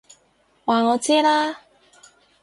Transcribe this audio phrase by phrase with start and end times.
[0.65, 1.61] 話我知啦！